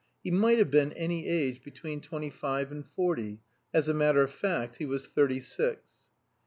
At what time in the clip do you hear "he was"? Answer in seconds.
4.77-5.05